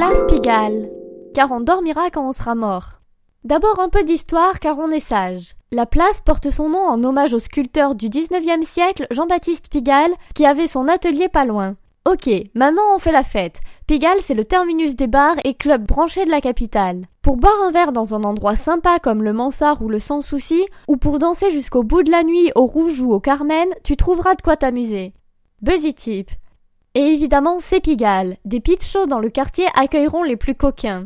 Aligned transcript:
Place 0.00 0.24
Pigalle. 0.28 0.88
Car 1.34 1.52
on 1.52 1.60
dormira 1.60 2.08
quand 2.08 2.26
on 2.26 2.32
sera 2.32 2.54
mort. 2.54 3.02
D'abord 3.44 3.80
un 3.80 3.90
peu 3.90 4.02
d'histoire 4.02 4.58
car 4.58 4.78
on 4.78 4.88
est 4.88 4.98
sage. 4.98 5.52
La 5.72 5.84
place 5.84 6.22
porte 6.22 6.48
son 6.48 6.70
nom 6.70 6.88
en 6.88 7.04
hommage 7.04 7.34
au 7.34 7.38
sculpteur 7.38 7.94
du 7.94 8.08
19e 8.08 8.62
siècle 8.62 9.06
Jean-Baptiste 9.10 9.68
Pigalle 9.68 10.14
qui 10.34 10.46
avait 10.46 10.68
son 10.68 10.88
atelier 10.88 11.28
pas 11.28 11.44
loin. 11.44 11.76
Ok, 12.08 12.30
maintenant 12.54 12.94
on 12.94 12.98
fait 12.98 13.12
la 13.12 13.22
fête. 13.22 13.60
Pigalle 13.86 14.22
c'est 14.22 14.32
le 14.32 14.46
terminus 14.46 14.96
des 14.96 15.06
bars 15.06 15.36
et 15.44 15.52
clubs 15.52 15.84
branchés 15.84 16.24
de 16.24 16.30
la 16.30 16.40
capitale. 16.40 17.04
Pour 17.20 17.36
boire 17.36 17.60
un 17.62 17.70
verre 17.70 17.92
dans 17.92 18.14
un 18.14 18.24
endroit 18.24 18.56
sympa 18.56 19.00
comme 19.00 19.22
le 19.22 19.34
Mansart 19.34 19.82
ou 19.82 19.90
le 19.90 19.98
Sans 19.98 20.22
Souci, 20.22 20.64
ou 20.88 20.96
pour 20.96 21.18
danser 21.18 21.50
jusqu'au 21.50 21.82
bout 21.82 22.04
de 22.04 22.10
la 22.10 22.24
nuit 22.24 22.52
au 22.54 22.64
Rouge 22.64 23.02
ou 23.02 23.12
au 23.12 23.20
Carmen, 23.20 23.68
tu 23.84 23.98
trouveras 23.98 24.34
de 24.34 24.40
quoi 24.40 24.56
t'amuser. 24.56 25.12
Buzzy 25.60 25.92
Tip. 25.92 26.30
Et 26.96 27.02
évidemment 27.02 27.60
c'est 27.60 27.78
Pigalle. 27.78 28.36
Des 28.44 28.58
pipes 28.58 28.82
chauds 28.82 29.06
dans 29.06 29.20
le 29.20 29.30
quartier 29.30 29.64
accueilleront 29.74 30.24
les 30.24 30.36
plus 30.36 30.56
coquins. 30.56 30.98